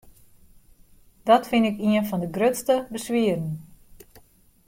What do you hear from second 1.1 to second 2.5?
Dat fyn ik ien fan de